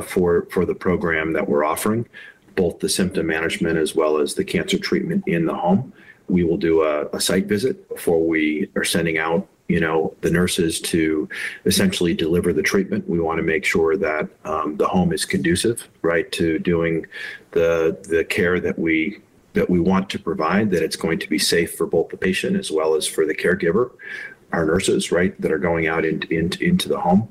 for, 0.03 0.47
for 0.51 0.65
the 0.65 0.75
program 0.75 1.33
that 1.33 1.49
we're 1.49 1.65
offering 1.65 2.07
both 2.55 2.79
the 2.79 2.89
symptom 2.89 3.27
management 3.27 3.77
as 3.77 3.95
well 3.95 4.17
as 4.17 4.33
the 4.33 4.43
cancer 4.43 4.79
treatment 4.79 5.23
in 5.27 5.45
the 5.45 5.53
home. 5.53 5.93
We 6.27 6.43
will 6.43 6.57
do 6.57 6.83
a, 6.83 7.07
a 7.07 7.19
site 7.19 7.45
visit 7.45 7.87
before 7.89 8.25
we 8.25 8.69
are 8.75 8.83
sending 8.83 9.17
out 9.17 9.47
you 9.67 9.79
know 9.79 10.13
the 10.21 10.29
nurses 10.29 10.79
to 10.79 11.27
essentially 11.65 12.13
deliver 12.13 12.53
the 12.53 12.61
treatment. 12.61 13.09
We 13.09 13.19
want 13.19 13.37
to 13.37 13.43
make 13.43 13.65
sure 13.65 13.97
that 13.97 14.29
um, 14.45 14.77
the 14.77 14.87
home 14.87 15.11
is 15.11 15.25
conducive 15.25 15.87
right 16.01 16.31
to 16.33 16.59
doing 16.59 17.05
the 17.51 17.97
the 18.07 18.23
care 18.25 18.59
that 18.59 18.77
we 18.77 19.19
that 19.53 19.69
we 19.69 19.79
want 19.79 20.09
to 20.09 20.19
provide 20.19 20.69
that 20.71 20.83
it's 20.83 20.97
going 20.97 21.17
to 21.19 21.29
be 21.29 21.39
safe 21.39 21.75
for 21.75 21.87
both 21.87 22.09
the 22.09 22.17
patient 22.17 22.57
as 22.57 22.69
well 22.71 22.93
as 22.93 23.07
for 23.07 23.25
the 23.25 23.33
caregiver 23.33 23.91
our 24.51 24.65
nurses 24.65 25.11
right 25.11 25.39
that 25.41 25.51
are 25.51 25.57
going 25.57 25.87
out 25.87 26.05
into 26.05 26.31
into, 26.33 26.63
into 26.63 26.89
the 26.89 26.99
home. 26.99 27.27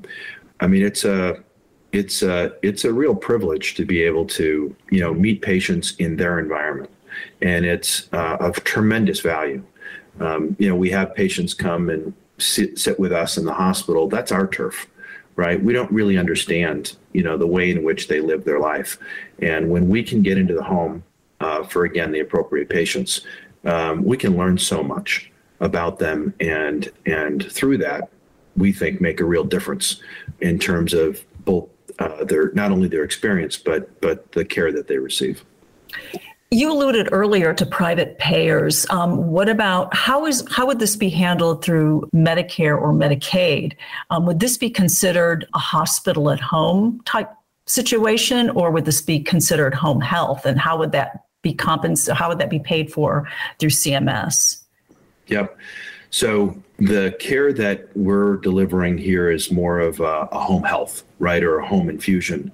I 0.59 0.67
mean 0.67 0.83
it's 0.83 1.05
a 1.05 1.41
it's 1.93 2.21
a 2.21 2.53
it's 2.61 2.83
a 2.83 2.91
real 2.91 3.15
privilege 3.15 3.75
to 3.75 3.85
be 3.85 4.01
able 4.01 4.25
to 4.25 4.75
you 4.91 4.99
know 4.99 5.13
meet 5.13 5.41
patients 5.41 5.95
in 5.97 6.17
their 6.17 6.39
environment, 6.39 6.89
and 7.41 7.65
it's 7.65 8.09
uh, 8.11 8.37
of 8.41 8.61
tremendous 8.65 9.21
value. 9.21 9.63
Um, 10.19 10.55
you 10.59 10.69
know, 10.69 10.75
we 10.75 10.89
have 10.91 11.13
patients 11.13 11.53
come 11.53 11.89
and 11.89 12.13
sit, 12.37 12.77
sit 12.79 12.99
with 12.99 13.11
us 13.11 13.37
in 13.37 13.45
the 13.45 13.53
hospital. 13.53 14.07
That's 14.07 14.31
our 14.31 14.47
turf, 14.47 14.87
right? 15.35 15.61
We 15.61 15.73
don't 15.73 15.91
really 15.91 16.17
understand 16.17 16.95
you 17.13 17.23
know 17.23 17.37
the 17.37 17.47
way 17.47 17.71
in 17.71 17.83
which 17.83 18.07
they 18.07 18.19
live 18.19 18.43
their 18.43 18.59
life, 18.59 18.97
and 19.39 19.69
when 19.69 19.89
we 19.89 20.03
can 20.03 20.21
get 20.21 20.37
into 20.37 20.53
the 20.53 20.63
home 20.63 21.03
uh, 21.39 21.63
for 21.63 21.85
again 21.85 22.11
the 22.11 22.19
appropriate 22.19 22.69
patients, 22.69 23.21
um, 23.65 24.03
we 24.03 24.17
can 24.17 24.37
learn 24.37 24.57
so 24.57 24.83
much 24.83 25.31
about 25.59 25.99
them, 25.99 26.33
and 26.39 26.91
and 27.05 27.51
through 27.51 27.77
that, 27.79 28.09
we 28.57 28.71
think 28.71 29.01
make 29.01 29.19
a 29.19 29.25
real 29.25 29.43
difference 29.43 30.01
in 30.41 30.59
terms 30.59 30.93
of 30.93 31.23
both 31.45 31.69
uh, 31.99 32.23
their 32.25 32.51
not 32.51 32.71
only 32.71 32.87
their 32.87 33.03
experience 33.03 33.57
but 33.57 33.99
but 34.01 34.31
the 34.33 34.43
care 34.43 34.71
that 34.71 34.87
they 34.87 34.97
receive. 34.97 35.43
You 36.51 36.71
alluded 36.71 37.09
earlier 37.11 37.53
to 37.53 37.65
private 37.65 38.17
payers. 38.19 38.85
Um, 38.89 39.27
what 39.27 39.49
about 39.49 39.93
how 39.95 40.25
is 40.25 40.43
how 40.49 40.67
would 40.67 40.79
this 40.79 40.95
be 40.95 41.09
handled 41.09 41.63
through 41.63 42.07
Medicare 42.13 42.79
or 42.79 42.93
Medicaid? 42.93 43.73
Um, 44.11 44.25
would 44.25 44.39
this 44.39 44.57
be 44.57 44.69
considered 44.69 45.47
a 45.53 45.59
hospital 45.59 46.29
at 46.29 46.39
home 46.39 47.01
type 47.05 47.31
situation, 47.65 48.51
or 48.51 48.69
would 48.71 48.85
this 48.85 49.01
be 49.01 49.19
considered 49.19 49.73
home 49.73 50.01
health? 50.01 50.45
And 50.45 50.59
how 50.59 50.77
would 50.77 50.91
that 50.91 51.25
be 51.41 51.53
compensated? 51.53 52.15
How 52.15 52.29
would 52.29 52.37
that 52.37 52.49
be 52.49 52.59
paid 52.59 52.91
for 52.91 53.27
through 53.59 53.69
CMS? 53.69 54.61
Yep. 55.27 55.57
So 56.11 56.55
the 56.77 57.15
care 57.19 57.51
that 57.53 57.89
we're 57.95 58.37
delivering 58.37 58.97
here 58.97 59.31
is 59.31 59.51
more 59.51 59.79
of 59.79 59.99
a, 59.99 60.29
a 60.31 60.39
home 60.39 60.63
health, 60.63 61.03
right, 61.19 61.43
or 61.43 61.59
a 61.59 61.67
home 61.67 61.89
infusion. 61.89 62.51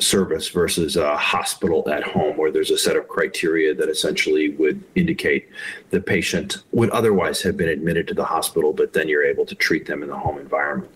Service 0.00 0.48
versus 0.48 0.96
a 0.96 1.16
hospital 1.16 1.88
at 1.90 2.02
home, 2.02 2.36
where 2.36 2.50
there's 2.50 2.70
a 2.70 2.78
set 2.78 2.96
of 2.96 3.08
criteria 3.08 3.74
that 3.74 3.88
essentially 3.88 4.50
would 4.50 4.82
indicate 4.94 5.48
the 5.90 6.00
patient 6.00 6.58
would 6.72 6.90
otherwise 6.90 7.42
have 7.42 7.56
been 7.56 7.68
admitted 7.68 8.06
to 8.08 8.14
the 8.14 8.24
hospital, 8.24 8.72
but 8.72 8.92
then 8.92 9.08
you're 9.08 9.24
able 9.24 9.44
to 9.46 9.54
treat 9.54 9.86
them 9.86 10.02
in 10.02 10.08
the 10.08 10.16
home 10.16 10.38
environment. 10.38 10.92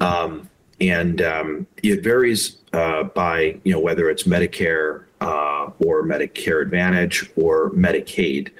Um, 0.00 0.48
and 0.80 1.20
um, 1.22 1.66
it 1.82 2.02
varies 2.02 2.58
uh, 2.72 3.04
by 3.04 3.58
you 3.64 3.72
know 3.72 3.80
whether 3.80 4.08
it's 4.10 4.24
Medicare 4.24 5.04
uh, 5.20 5.70
or 5.80 6.04
Medicare 6.04 6.62
Advantage 6.62 7.30
or 7.36 7.70
Medicaid. 7.70 8.50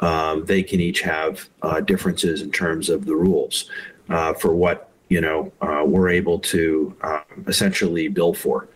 Um, 0.00 0.44
they 0.44 0.62
can 0.62 0.80
each 0.80 1.00
have 1.00 1.48
uh, 1.62 1.80
differences 1.80 2.42
in 2.42 2.52
terms 2.52 2.88
of 2.88 3.04
the 3.04 3.16
rules 3.16 3.70
uh, 4.08 4.34
for 4.34 4.54
what 4.54 4.90
you 5.08 5.20
know 5.20 5.52
uh, 5.60 5.82
we're 5.84 6.08
able 6.08 6.38
to 6.40 6.94
um, 7.02 7.44
essentially 7.46 8.08
bill 8.08 8.34
for 8.34 8.68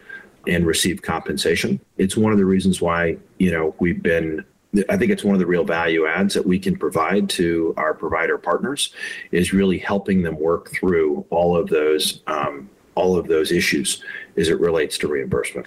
and 0.46 0.66
receive 0.66 1.02
compensation. 1.02 1.80
It's 1.98 2.16
one 2.16 2.32
of 2.32 2.38
the 2.38 2.44
reasons 2.44 2.80
why 2.80 3.16
you 3.38 3.52
know 3.52 3.74
we've 3.78 4.02
been 4.02 4.44
I 4.88 4.96
think 4.96 5.10
it's 5.10 5.22
one 5.22 5.34
of 5.34 5.38
the 5.38 5.46
real 5.46 5.64
value 5.64 6.06
adds 6.06 6.32
that 6.34 6.46
we 6.46 6.58
can 6.58 6.76
provide 6.76 7.28
to 7.30 7.74
our 7.76 7.92
provider 7.92 8.38
partners 8.38 8.94
is 9.30 9.52
really 9.52 9.78
helping 9.78 10.22
them 10.22 10.38
work 10.38 10.70
through 10.70 11.26
all 11.30 11.56
of 11.56 11.68
those 11.68 12.22
um, 12.26 12.70
all 12.94 13.16
of 13.16 13.26
those 13.26 13.52
issues 13.52 14.02
as 14.36 14.48
it 14.48 14.58
relates 14.60 14.98
to 14.98 15.08
reimbursement. 15.08 15.66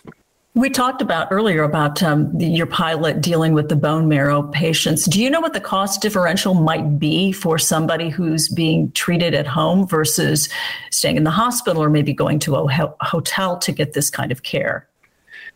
We 0.56 0.70
talked 0.70 1.02
about 1.02 1.28
earlier 1.32 1.64
about 1.64 2.02
um, 2.02 2.34
your 2.40 2.66
pilot 2.66 3.20
dealing 3.20 3.54
with 3.54 3.68
the 3.68 3.76
bone 3.76 4.08
marrow 4.08 4.42
patients. 4.42 5.04
Do 5.04 5.22
you 5.22 5.30
know 5.30 5.42
what 5.42 5.52
the 5.52 5.60
cost 5.60 6.02
differential 6.02 6.54
might 6.54 6.98
be 6.98 7.34
for 7.34 7.58
somebody 7.58 8.08
who's 8.08 8.48
being 8.48 8.90
treated 8.94 9.34
at 9.36 9.48
home 9.48 9.86
versus 9.86 10.48
staying 10.92 11.18
in 11.18 11.26
the 11.26 11.32
hospital 11.32 11.84
or 11.84 11.90
maybe 11.90 12.14
going 12.14 12.40
to 12.40 12.56
a 12.56 12.72
ho- 12.72 12.96
hotel 13.02 13.58
to 13.58 13.74
get 13.74 13.92
this 13.92 14.10
kind 14.10 14.32
of 14.32 14.44
care? 14.44 14.88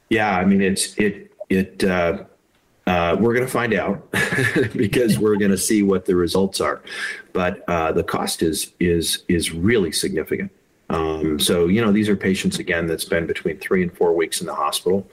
Yeah, 0.10 0.36
I 0.36 0.44
mean 0.44 0.62
it's 0.62 0.94
it 0.98 1.32
it. 1.48 1.82
Uh, 1.82 2.25
uh, 2.86 3.15
we're 3.20 3.36
going 3.36 3.46
to 3.46 3.51
find 3.51 3.74
out 3.74 4.12
because 4.75 5.18
we're 5.18 5.38
going 5.38 5.51
to 5.51 5.58
see 5.58 5.82
what 5.82 6.06
the 6.06 6.15
results 6.15 6.60
are, 6.60 6.82
but 7.32 7.63
uh, 7.70 7.94
the 7.94 8.03
cost 8.03 8.41
is 8.41 8.74
is 8.82 9.24
is 9.29 9.53
really 9.53 9.94
significant. 9.94 10.51
Um, 10.89 11.39
so, 11.39 11.67
you 11.67 11.81
know, 11.81 11.91
these 11.91 12.10
are 12.10 12.15
patients, 12.15 12.60
again, 12.60 12.88
that 12.88 13.01
spend 13.01 13.27
between 13.27 13.60
three 13.60 13.84
and 13.84 13.96
four 13.96 14.15
weeks 14.15 14.41
in 14.41 14.48
the 14.48 14.55
hospital. 14.55 15.08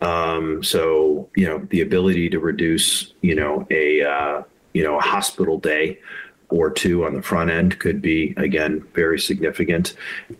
Um, 0.00 0.62
so, 0.62 1.30
you 1.36 1.46
know, 1.46 1.58
the 1.70 1.80
ability 1.80 2.28
to 2.30 2.40
reduce, 2.40 3.14
you 3.20 3.34
know, 3.34 3.66
a, 3.70 4.02
uh, 4.02 4.42
you 4.74 4.82
know, 4.82 4.98
a 4.98 5.02
hospital 5.02 5.58
day 5.58 6.00
or 6.50 6.70
two 6.70 7.04
on 7.04 7.14
the 7.14 7.22
front 7.22 7.50
end 7.50 7.78
could 7.78 8.02
be, 8.02 8.34
again, 8.36 8.86
very 8.92 9.18
significant. 9.18 9.94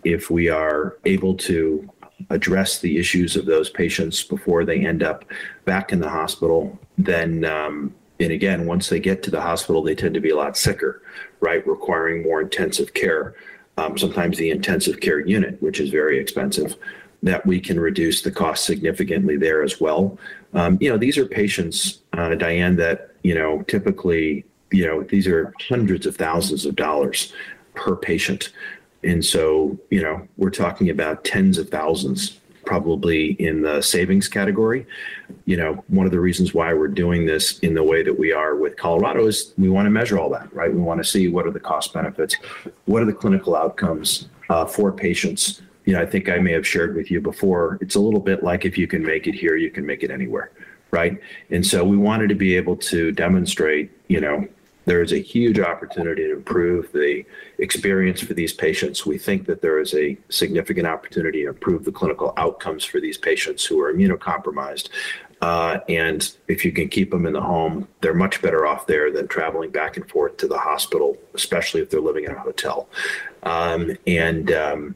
If 0.05 0.31
we 0.31 0.49
are 0.49 0.97
able 1.05 1.35
to 1.37 1.89
address 2.29 2.81
the 2.81 2.99
issues 2.99 3.35
of 3.37 3.47
those 3.47 3.71
patients 3.71 4.23
before 4.23 4.65
they 4.65 4.85
end 4.85 5.03
up 5.03 5.25
back 5.65 5.93
in 5.93 6.01
the 6.01 6.09
hospital, 6.09 6.79
then, 6.99 7.45
um, 7.45 7.95
and 8.21 8.31
again, 8.31 8.67
once 8.67 8.89
they 8.89 9.01
get 9.01 9.23
to 9.23 9.31
the 9.31 9.41
hospital, 9.41 9.83
they 9.83 9.95
tend 9.95 10.15
to 10.15 10.21
be 10.21 10.31
a 10.31 10.37
lot 10.37 10.57
sicker, 10.57 11.03
right? 11.41 11.67
Requiring 11.67 12.23
more 12.23 12.41
intensive 12.41 12.95
care 12.95 13.35
um, 13.83 13.99
sometimes 13.99 14.39
the 14.39 14.51
intensive 14.51 15.01
care 15.01 15.21
unit, 15.21 15.61
which 15.61 15.81
is 15.81 15.91
very 15.91 16.19
expensive, 16.19 16.77
that 17.23 17.45
we 17.47 17.61
can 17.61 17.79
reduce 17.79 18.23
the 18.23 18.31
cost 18.31 18.65
significantly 18.65 19.37
there 19.37 19.63
as 19.63 19.81
well. 19.81 20.19
Um, 20.55 20.79
you 20.81 20.91
know, 20.91 20.99
these 20.99 21.19
are 21.19 21.27
patients, 21.27 22.01
uh, 22.13 22.35
Diane, 22.35 22.77
that, 22.77 23.15
you 23.23 23.35
know, 23.35 23.63
typically, 23.63 24.45
you 24.71 24.87
know, 24.87 25.03
these 25.03 25.27
are 25.27 25.53
hundreds 25.69 26.07
of 26.07 26.17
thousands 26.17 26.67
of 26.67 26.77
dollars 26.77 27.33
per 27.75 27.97
patient. 27.97 28.53
And 29.05 29.25
so, 29.25 29.79
you 29.91 30.03
know, 30.03 30.27
we're 30.37 30.51
talking 30.51 30.91
about 30.91 31.25
tens 31.25 31.59
of 31.59 31.69
thousands 31.69 32.39
probably 32.65 33.33
in 33.33 33.63
the 33.63 33.81
savings 33.81 34.29
category. 34.29 34.87
You 35.45 35.57
know, 35.57 35.85
one 35.89 36.07
of 36.07 36.13
the 36.13 36.21
reasons 36.21 36.55
why 36.55 36.73
we're 36.75 36.89
doing 36.89 37.27
this 37.27 37.59
in 37.61 37.75
the 37.75 37.83
way 37.83 38.03
that 38.03 38.19
we 38.19 38.33
are 38.33 38.57
with 38.57 38.77
Colorado 38.77 39.27
is 39.27 39.53
we 39.59 39.69
want 39.69 39.87
to 39.87 39.91
measure 39.91 40.19
all 40.19 40.31
that, 40.31 40.53
right? 40.55 40.73
We 40.73 40.81
want 40.81 41.03
to 41.03 41.09
see 41.09 41.29
what 41.29 41.47
are 41.47 41.51
the 41.51 41.61
cost 41.61 41.93
benefits, 41.93 42.37
what 42.87 43.03
are 43.03 43.07
the 43.07 43.13
clinical 43.13 43.57
outcomes 43.57 44.29
uh, 44.51 44.67
for 44.67 44.93
patients. 44.93 45.63
You 45.85 45.95
know, 45.95 46.03
I 46.03 46.07
think 46.07 46.29
I 46.29 46.39
may 46.39 46.53
have 46.53 46.67
shared 46.67 46.95
with 46.95 47.11
you 47.11 47.21
before. 47.21 47.79
It's 47.81 47.97
a 47.97 48.01
little 48.01 48.21
bit 48.21 48.45
like 48.45 48.65
if 48.65 48.79
you 48.79 48.87
can 48.87 49.03
make 49.03 49.27
it 49.27 49.35
here, 49.35 49.57
you 49.57 49.71
can 49.71 49.85
make 49.85 50.03
it 50.03 50.11
anywhere, 50.11 50.53
right? 50.93 51.21
And 51.51 51.67
so 51.67 51.85
we 51.85 51.97
wanted 51.97 52.29
to 52.29 52.37
be 52.37 52.57
able 52.57 52.77
to 52.77 53.11
demonstrate, 53.13 53.91
you 54.09 54.21
know, 54.21 54.47
there 54.85 55.03
is 55.03 55.13
a 55.13 55.19
huge 55.19 55.61
opportunity 55.61 56.25
to 56.25 56.33
improve 56.33 56.91
the 56.93 57.25
experience 57.59 58.21
for 58.21 58.35
these 58.35 58.53
patients. 58.53 59.07
We 59.07 59.19
think 59.19 59.47
that 59.47 59.63
there 59.63 59.81
is 59.81 59.95
a 59.95 60.17
significant 60.29 60.87
opportunity 60.87 61.43
to 61.43 61.49
improve 61.49 61.85
the 61.85 61.93
clinical 61.93 62.33
outcomes 62.37 62.85
for 62.85 63.01
these 63.01 63.17
patients 63.17 63.65
who 63.65 63.81
are 63.81 63.93
immunocompromised. 63.93 64.89
Uh, 65.41 65.81
and 65.89 66.37
if 66.47 66.65
you 66.65 66.71
can 66.71 66.89
keep 66.89 67.11
them 67.11 67.27
in 67.27 67.33
the 67.33 67.41
home, 67.41 67.89
they're 68.01 68.15
much 68.15 68.41
better 68.41 68.65
off 68.65 68.87
there 68.87 69.11
than 69.11 69.27
traveling 69.27 69.71
back 69.71 69.97
and 69.97 70.09
forth 70.09 70.37
to 70.37 70.47
the 70.47 70.59
hospital, 70.59 71.17
especially 71.35 71.81
if 71.81 71.91
they're 71.91 72.01
living 72.01 72.25
in 72.25 72.31
a 72.31 72.39
hotel. 72.39 72.89
Um, 73.43 73.97
and 74.07 74.53
um, 74.53 74.95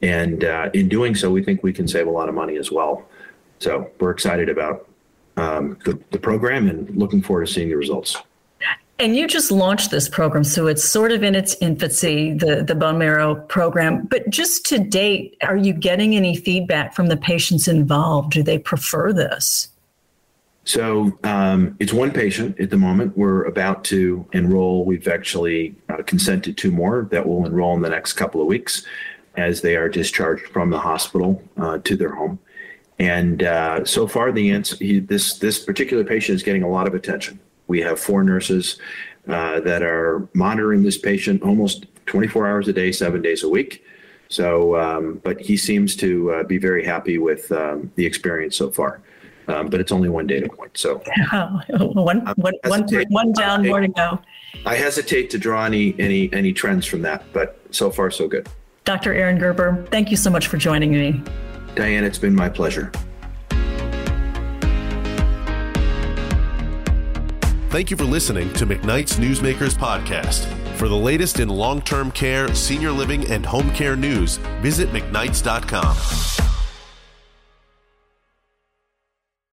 and 0.00 0.44
uh, 0.44 0.70
in 0.74 0.88
doing 0.88 1.16
so, 1.16 1.30
we 1.30 1.42
think 1.42 1.64
we 1.64 1.72
can 1.72 1.88
save 1.88 2.06
a 2.06 2.10
lot 2.10 2.28
of 2.28 2.34
money 2.36 2.56
as 2.56 2.70
well. 2.70 3.08
So 3.58 3.90
we're 3.98 4.12
excited 4.12 4.48
about 4.48 4.88
um, 5.36 5.76
the, 5.84 5.98
the 6.12 6.18
program 6.18 6.68
and 6.68 6.88
looking 6.96 7.20
forward 7.20 7.48
to 7.48 7.52
seeing 7.52 7.68
the 7.68 7.76
results. 7.76 8.16
And 9.00 9.14
you 9.14 9.28
just 9.28 9.52
launched 9.52 9.92
this 9.92 10.08
program, 10.08 10.42
so 10.42 10.66
it's 10.66 10.82
sort 10.82 11.12
of 11.12 11.22
in 11.22 11.36
its 11.36 11.56
infancy, 11.60 12.32
the, 12.32 12.64
the 12.64 12.74
bone 12.74 12.98
marrow 12.98 13.36
program. 13.36 14.06
But 14.06 14.28
just 14.28 14.66
to 14.66 14.78
date, 14.80 15.36
are 15.42 15.56
you 15.56 15.72
getting 15.72 16.16
any 16.16 16.34
feedback 16.34 16.94
from 16.94 17.06
the 17.06 17.16
patients 17.16 17.68
involved? 17.68 18.32
Do 18.32 18.42
they 18.42 18.58
prefer 18.58 19.12
this? 19.12 19.68
So 20.64 21.16
um, 21.22 21.76
it's 21.78 21.92
one 21.92 22.10
patient 22.10 22.58
at 22.58 22.70
the 22.70 22.76
moment. 22.76 23.16
We're 23.16 23.44
about 23.44 23.84
to 23.84 24.26
enroll. 24.32 24.84
We've 24.84 25.06
actually 25.06 25.76
uh, 25.88 26.02
consented 26.02 26.58
two 26.58 26.72
more 26.72 27.06
that 27.12 27.26
will 27.26 27.46
enroll 27.46 27.76
in 27.76 27.82
the 27.82 27.88
next 27.90 28.14
couple 28.14 28.40
of 28.40 28.48
weeks 28.48 28.84
as 29.36 29.60
they 29.60 29.76
are 29.76 29.88
discharged 29.88 30.48
from 30.48 30.70
the 30.70 30.78
hospital 30.80 31.42
uh, 31.56 31.78
to 31.84 31.96
their 31.96 32.14
home. 32.14 32.40
And 32.98 33.44
uh, 33.44 33.84
so 33.84 34.08
far, 34.08 34.32
the 34.32 34.50
answer, 34.50 34.76
he, 34.76 34.98
this 34.98 35.38
this 35.38 35.64
particular 35.64 36.02
patient 36.02 36.34
is 36.34 36.42
getting 36.42 36.64
a 36.64 36.68
lot 36.68 36.88
of 36.88 36.94
attention. 36.94 37.38
We 37.68 37.80
have 37.82 38.00
four 38.00 38.24
nurses 38.24 38.78
uh, 39.28 39.60
that 39.60 39.82
are 39.82 40.26
monitoring 40.34 40.82
this 40.82 40.98
patient 40.98 41.42
almost 41.42 41.86
24 42.06 42.48
hours 42.48 42.68
a 42.68 42.72
day, 42.72 42.90
seven 42.90 43.22
days 43.22 43.44
a 43.44 43.48
week. 43.48 43.84
So, 44.28 44.76
um, 44.76 45.20
but 45.22 45.40
he 45.40 45.56
seems 45.56 45.96
to 45.96 46.32
uh, 46.32 46.42
be 46.42 46.58
very 46.58 46.84
happy 46.84 47.18
with 47.18 47.50
um, 47.52 47.90
the 47.94 48.04
experience 48.04 48.56
so 48.56 48.70
far. 48.70 49.00
Um, 49.48 49.68
but 49.68 49.80
it's 49.80 49.92
only 49.92 50.10
one 50.10 50.26
data 50.26 50.48
point. 50.48 50.76
So, 50.76 51.02
oh, 51.32 51.62
one, 51.78 52.20
one, 52.36 52.54
one, 52.64 52.86
one 53.08 53.32
down, 53.32 53.66
more 53.66 53.80
to 53.80 53.88
go. 53.88 54.20
I 54.66 54.74
hesitate 54.74 55.30
to 55.30 55.38
draw 55.38 55.64
any 55.64 55.94
any 55.98 56.30
any 56.34 56.52
trends 56.52 56.84
from 56.84 57.00
that, 57.02 57.24
but 57.32 57.58
so 57.70 57.90
far 57.90 58.10
so 58.10 58.28
good. 58.28 58.46
Dr. 58.84 59.14
Aaron 59.14 59.38
Gerber, 59.38 59.86
thank 59.90 60.10
you 60.10 60.18
so 60.18 60.28
much 60.28 60.48
for 60.48 60.58
joining 60.58 60.92
me. 60.92 61.22
Diane, 61.74 62.04
it's 62.04 62.18
been 62.18 62.34
my 62.34 62.50
pleasure. 62.50 62.92
Thank 67.70 67.90
you 67.90 67.98
for 67.98 68.04
listening 68.04 68.50
to 68.54 68.66
McKnight's 68.66 69.16
Newsmakers 69.16 69.74
podcast. 69.76 70.46
For 70.76 70.88
the 70.88 70.96
latest 70.96 71.38
in 71.38 71.50
long 71.50 71.82
term 71.82 72.10
care, 72.10 72.52
senior 72.54 72.90
living, 72.90 73.30
and 73.30 73.44
home 73.44 73.70
care 73.72 73.94
news, 73.94 74.38
visit 74.62 74.88
McKnights.com. 74.90 76.47